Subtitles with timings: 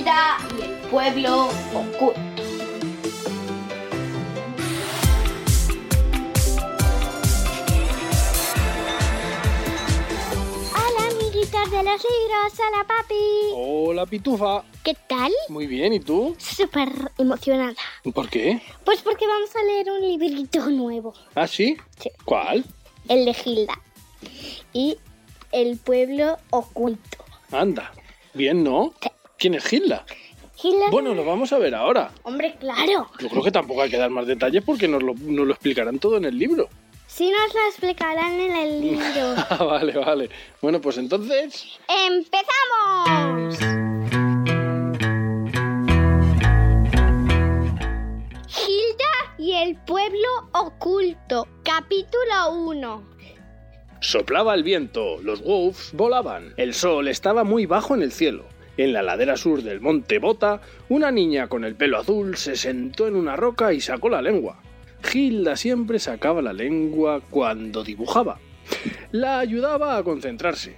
[0.00, 2.42] Hilda y el pueblo oculto.
[10.72, 12.52] Hola, amiguitos de los libros.
[12.58, 13.14] Hola, papi.
[13.54, 14.64] Hola, Pitufa.
[14.82, 15.30] ¿Qué tal?
[15.50, 16.34] Muy bien, ¿y tú?
[16.38, 17.74] Súper emocionada.
[18.14, 18.62] ¿Por qué?
[18.86, 21.12] Pues porque vamos a leer un librito nuevo.
[21.34, 21.76] ¿Ah, sí?
[21.98, 22.10] Sí.
[22.24, 22.64] ¿Cuál?
[23.06, 23.78] El de Hilda.
[24.72, 24.96] Y
[25.52, 27.18] el pueblo oculto.
[27.52, 27.92] Anda.
[28.32, 28.94] Bien, ¿no?
[29.02, 29.09] Sí.
[29.40, 30.04] ¿Quién es Hilda?
[30.62, 30.90] Hilda.
[30.90, 32.12] Bueno, lo vamos a ver ahora.
[32.24, 33.08] Hombre, claro.
[33.18, 35.98] Yo creo que tampoco hay que dar más detalles porque nos lo, nos lo explicarán
[35.98, 36.68] todo en el libro.
[37.06, 39.34] Sí nos lo explicarán en el libro.
[39.48, 40.28] Ah, vale, vale.
[40.60, 41.78] Bueno, pues entonces...
[41.88, 43.58] ¡Empezamos!
[48.68, 51.48] Hilda y el pueblo oculto.
[51.64, 53.10] Capítulo 1.
[54.02, 58.49] Soplaba el viento, los wolves volaban, el sol estaba muy bajo en el cielo.
[58.76, 63.06] En la ladera sur del monte Bota, una niña con el pelo azul se sentó
[63.06, 64.60] en una roca y sacó la lengua.
[65.12, 68.38] Hilda siempre sacaba la lengua cuando dibujaba.
[69.12, 70.76] La ayudaba a concentrarse.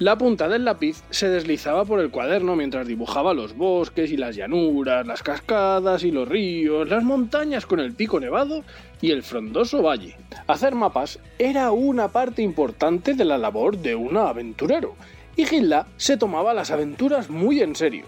[0.00, 4.34] La punta del lápiz se deslizaba por el cuaderno mientras dibujaba los bosques y las
[4.34, 8.64] llanuras, las cascadas y los ríos, las montañas con el pico nevado
[9.00, 10.16] y el frondoso valle.
[10.48, 14.96] Hacer mapas era una parte importante de la labor de un aventurero,
[15.36, 18.06] y Hilda se tomaba las aventuras muy en serio.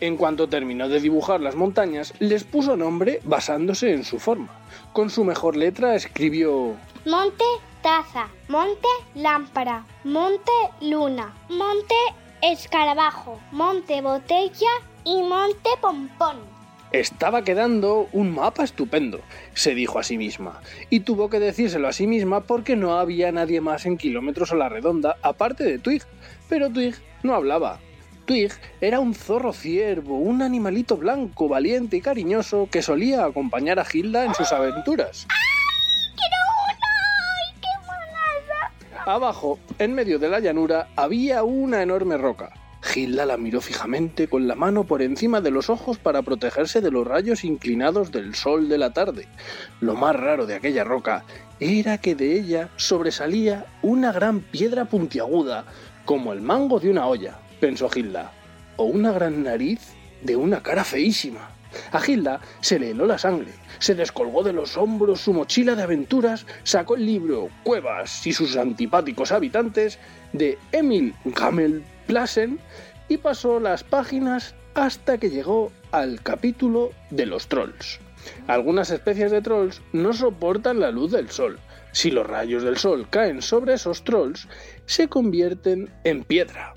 [0.00, 4.48] En cuanto terminó de dibujar las montañas, les puso nombre basándose en su forma.
[4.92, 7.44] Con su mejor letra escribió Monte
[7.82, 11.94] taza, monte lámpara, monte luna, monte
[12.42, 14.70] escarabajo, monte botella
[15.04, 16.51] y monte pompón.
[16.92, 19.22] Estaba quedando un mapa estupendo,
[19.54, 23.32] se dijo a sí misma, y tuvo que decírselo a sí misma porque no había
[23.32, 26.02] nadie más en kilómetros a la redonda aparte de Twig,
[26.50, 27.80] pero Twig no hablaba.
[28.26, 33.86] Twig era un zorro ciervo, un animalito blanco, valiente y cariñoso que solía acompañar a
[33.90, 35.26] Hilda en sus aventuras.
[39.06, 42.52] Abajo, en medio de la llanura, había una enorme roca.
[42.94, 46.90] Hilda la miró fijamente con la mano por encima de los ojos para protegerse de
[46.90, 49.28] los rayos inclinados del sol de la tarde.
[49.80, 51.24] Lo más raro de aquella roca
[51.60, 55.64] era que de ella sobresalía una gran piedra puntiaguda,
[56.04, 58.32] como el mango de una olla, pensó Hilda,
[58.76, 59.80] o una gran nariz
[60.22, 61.50] de una cara feísima.
[61.92, 65.84] A Hilda se le heló la sangre, se descolgó de los hombros su mochila de
[65.84, 69.98] aventuras, sacó el libro Cuevas y sus antipáticos habitantes
[70.32, 72.60] de Emil Gamel Plasen
[73.08, 78.00] y pasó las páginas hasta que llegó al capítulo de los trolls.
[78.46, 81.58] Algunas especies de trolls no soportan la luz del sol.
[81.92, 84.48] Si los rayos del sol caen sobre esos trolls,
[84.86, 86.74] se convierten en piedra.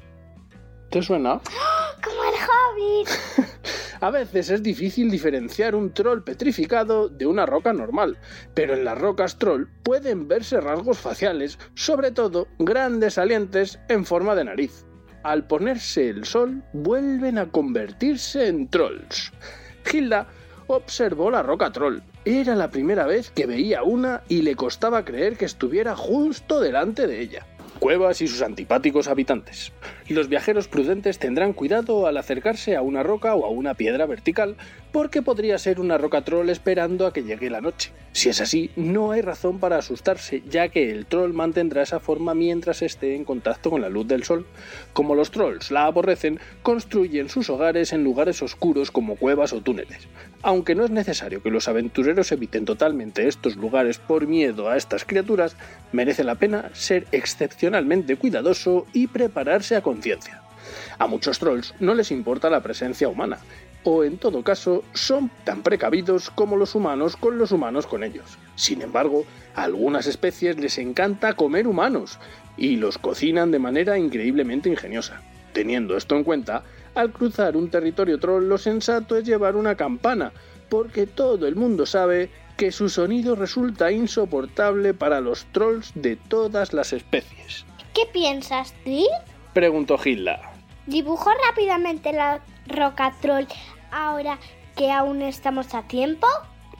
[0.90, 1.40] ¿Te suena?
[2.03, 3.09] Como el hobbit.
[4.02, 8.18] A veces es difícil diferenciar un troll petrificado de una roca normal,
[8.53, 14.36] pero en las rocas troll pueden verse rasgos faciales, sobre todo grandes salientes en forma
[14.36, 14.84] de nariz.
[15.25, 19.31] Al ponerse el sol, vuelven a convertirse en trolls.
[19.91, 20.28] Hilda
[20.68, 22.02] observó la roca troll.
[22.25, 27.08] Era la primera vez que veía una y le costaba creer que estuviera justo delante
[27.08, 27.47] de ella.
[27.80, 29.74] Cuevas y sus antipáticos habitantes.
[30.09, 34.56] Los viajeros prudentes tendrán cuidado al acercarse a una roca o a una piedra vertical,
[34.95, 37.91] porque podría ser una roca troll esperando a que llegue la noche.
[38.13, 42.33] Si es así, no hay razón para asustarse, ya que el troll mantendrá esa forma
[42.33, 44.45] mientras esté en contacto con la luz del sol.
[44.94, 50.07] Como los trolls la aborrecen, construyen sus hogares en lugares oscuros como cuevas o túneles.
[50.44, 55.03] Aunque no es necesario que los aventureros eviten totalmente estos lugares por miedo a estas
[55.03, 55.57] criaturas,
[55.91, 60.41] merece la pena ser excepcionalmente cuidadoso y prepararse a conciencia.
[60.97, 63.39] A muchos trolls no les importa la presencia humana,
[63.85, 68.38] o en todo caso son tan precavidos como los humanos con los humanos con ellos.
[68.56, 69.25] Sin embargo,
[69.56, 72.19] a algunas especies les encanta comer humanos
[72.57, 75.21] y los cocinan de manera increíblemente ingeniosa.
[75.54, 76.63] Teniendo esto en cuenta,
[76.95, 80.33] al cruzar un territorio troll lo sensato es llevar una campana,
[80.68, 86.74] porque todo el mundo sabe que su sonido resulta insoportable para los trolls de todas
[86.74, 87.65] las especies.
[87.94, 89.07] ¿Qué piensas, Twig?
[89.54, 90.54] Preguntó Hilda.
[90.88, 93.45] ¿Dibujó rápidamente la roca troll
[93.91, 94.39] ahora
[94.75, 96.27] que aún estamos a tiempo?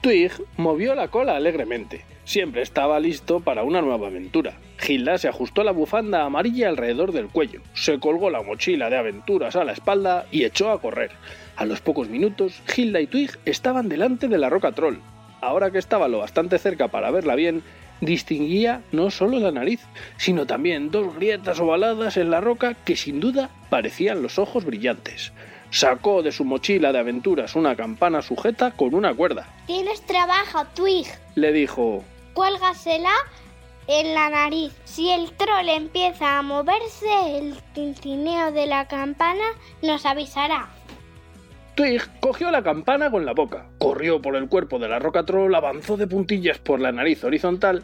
[0.00, 2.04] Twig movió la cola alegremente.
[2.24, 4.58] Siempre estaba listo para una nueva aventura.
[4.86, 9.56] Hilda se ajustó la bufanda amarilla alrededor del cuello, se colgó la mochila de aventuras
[9.56, 11.12] a la espalda y echó a correr.
[11.56, 14.96] A los pocos minutos, Hilda y Twig estaban delante de la roca troll.
[15.40, 17.62] Ahora que estaba lo bastante cerca para verla bien,
[18.00, 19.80] distinguía no solo la nariz,
[20.16, 25.32] sino también dos grietas ovaladas en la roca que sin duda parecían los ojos brillantes.
[25.76, 29.46] Sacó de su mochila de aventuras una campana sujeta con una cuerda.
[29.66, 31.06] Tienes trabajo, Twig.
[31.34, 32.02] Le dijo,
[32.32, 33.12] Cuélgasela
[33.86, 34.72] en la nariz.
[34.86, 39.44] Si el troll empieza a moverse, el tintineo de la campana
[39.82, 40.70] nos avisará.
[41.74, 45.54] Twig cogió la campana con la boca, corrió por el cuerpo de la roca troll,
[45.54, 47.82] avanzó de puntillas por la nariz horizontal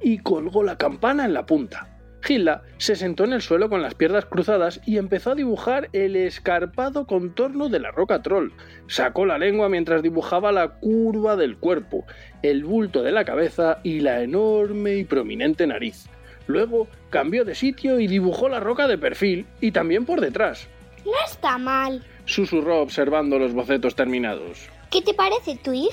[0.00, 1.93] y colgó la campana en la punta.
[2.26, 6.16] Hilda se sentó en el suelo con las piernas cruzadas y empezó a dibujar el
[6.16, 8.50] escarpado contorno de la roca troll.
[8.86, 12.04] Sacó la lengua mientras dibujaba la curva del cuerpo,
[12.42, 16.06] el bulto de la cabeza y la enorme y prominente nariz.
[16.46, 20.68] Luego cambió de sitio y dibujó la roca de perfil y también por detrás.
[21.04, 22.02] No está mal.
[22.26, 24.68] Susurró observando los bocetos terminados.
[24.90, 25.90] ¿Qué te parece, Twig?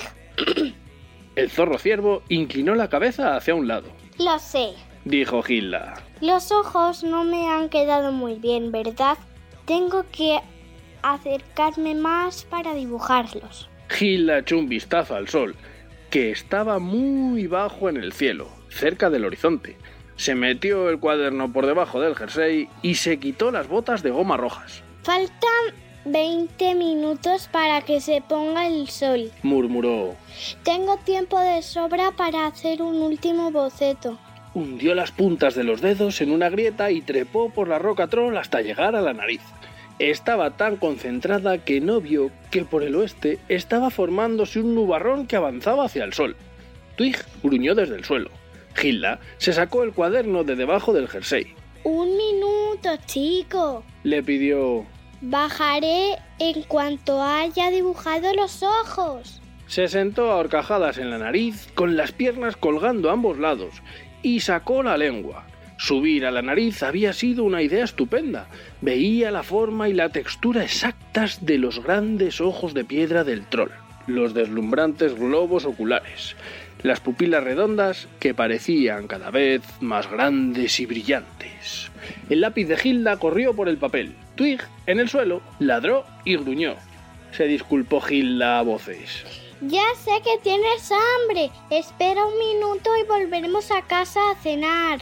[1.36, 3.88] El zorro ciervo inclinó la cabeza hacia un lado.
[4.18, 4.72] Lo sé.
[5.04, 5.94] Dijo Hilda.
[6.20, 9.18] Los ojos no me han quedado muy bien, ¿verdad?
[9.66, 10.40] Tengo que
[11.02, 13.68] acercarme más para dibujarlos.
[14.00, 15.56] Hilda echó un vistazo al sol,
[16.10, 19.76] que estaba muy bajo en el cielo, cerca del horizonte.
[20.16, 24.36] Se metió el cuaderno por debajo del jersey y se quitó las botas de goma
[24.36, 24.82] rojas.
[25.02, 29.30] Faltan 20 minutos para que se ponga el sol.
[29.42, 30.16] Murmuró.
[30.62, 34.18] Tengo tiempo de sobra para hacer un último boceto.
[34.54, 38.36] Hundió las puntas de los dedos en una grieta y trepó por la roca troll
[38.36, 39.40] hasta llegar a la nariz.
[39.98, 45.36] Estaba tan concentrada que no vio que por el oeste estaba formándose un nubarrón que
[45.36, 46.36] avanzaba hacia el sol.
[46.96, 48.30] Twig gruñó desde el suelo.
[48.80, 51.54] Hilda se sacó el cuaderno de debajo del jersey.
[51.84, 53.84] Un minuto, chico.
[54.02, 54.84] Le pidió.
[55.20, 59.40] Bajaré en cuanto haya dibujado los ojos.
[59.66, 63.82] Se sentó a horcajadas en la nariz, con las piernas colgando a ambos lados,
[64.22, 65.44] y sacó la lengua.
[65.76, 68.46] Subir a la nariz había sido una idea estupenda.
[68.80, 73.72] Veía la forma y la textura exactas de los grandes ojos de piedra del troll,
[74.06, 76.36] los deslumbrantes globos oculares,
[76.84, 81.90] las pupilas redondas que parecían cada vez más grandes y brillantes.
[82.30, 84.14] El lápiz de Hilda corrió por el papel.
[84.36, 86.76] Twig, en el suelo, ladró y gruñó.
[87.32, 89.24] Se disculpó Hilda a voces.
[89.68, 91.50] Ya sé que tienes hambre.
[91.70, 95.00] Espera un minuto y volveremos a casa a cenar.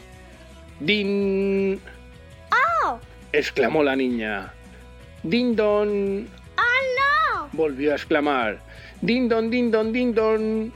[0.80, 1.80] ¡Din!
[2.84, 2.98] ¡Oh!
[3.32, 4.52] exclamó la niña.
[5.22, 6.28] ¡Din don!
[6.58, 7.48] ¡Oh, no!
[7.52, 8.60] volvió a exclamar.
[9.00, 10.72] ¡Din don, din don, din don!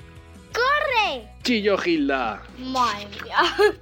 [0.53, 1.29] ¡Corre!
[1.43, 2.43] chilló Hilda.
[2.59, 3.77] Madre mía.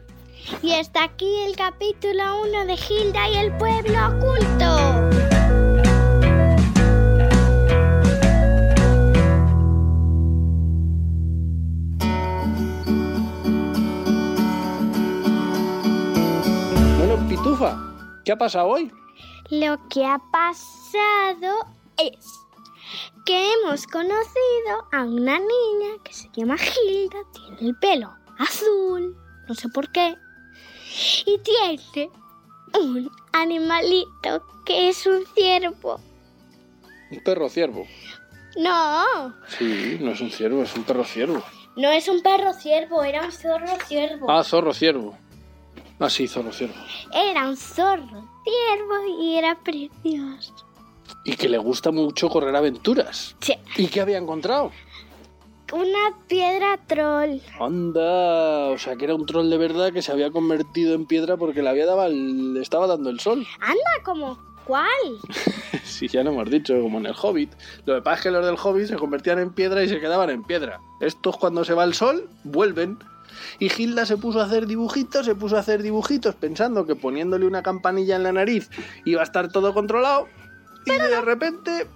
[0.63, 5.12] Y hasta aquí el capítulo 1 de Hilda y el pueblo oculto.
[18.25, 18.93] ¿Qué ha pasado hoy?
[19.51, 21.67] Lo que ha pasado
[21.99, 22.25] es
[23.27, 29.17] que hemos conocido a una niña que se llama Hilda, tiene el pelo azul,
[29.49, 30.17] no sé por qué,
[31.27, 32.11] y tiene
[32.81, 36.01] un animalito que es un ciervo.
[37.11, 37.87] Un perro ciervo.
[38.57, 41.43] No, Sí, no es un ciervo, es un perro ciervo.
[41.77, 44.31] no es un perro ciervo, era un zorro ciervo.
[44.31, 45.17] Ah, zorro ciervo.
[46.05, 46.75] Ah, sí, zorro ciervo.
[47.15, 50.53] Era un zorro ciervo y era precioso.
[51.25, 53.37] Y que le gusta mucho correr aventuras.
[53.41, 54.73] Sí, ¿Y qué había encontrado?
[55.73, 57.39] una piedra troll.
[57.59, 61.39] Anda, o sea que era un troll de verdad que se había convertido en piedra
[61.39, 63.47] porque le había dado el- le estaba dando el sol.
[63.61, 64.87] Anda, como cuál?
[65.83, 67.53] Sí, ya lo hemos dicho, como en el Hobbit.
[67.87, 70.29] Lo que pasa es que los del Hobbit se convertían en piedra y se quedaban
[70.29, 70.79] en piedra.
[71.01, 72.99] Estos cuando se va el sol, vuelven.
[73.59, 77.47] Y Hilda se puso a hacer dibujitos, se puso a hacer dibujitos pensando que poniéndole
[77.47, 78.71] una campanilla en la nariz
[79.05, 80.29] iba a estar todo controlado.
[80.87, 81.87] Y de repente...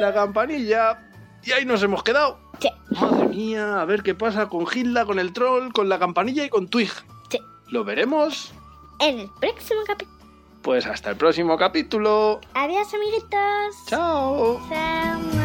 [0.00, 1.06] La campanilla...
[1.42, 2.38] Y ahí nos hemos quedado.
[2.60, 2.68] Sí.
[3.00, 6.50] Madre mía, a ver qué pasa con Hilda, con el troll, con la campanilla y
[6.50, 6.92] con Twig.
[7.30, 7.38] Sí.
[7.68, 8.52] ¿Lo veremos?
[8.98, 10.18] En el próximo capítulo.
[10.62, 12.40] Pues hasta el próximo capítulo.
[12.52, 13.86] Adiós, amiguitos.
[13.86, 14.60] Chao.
[14.68, 15.39] Chao.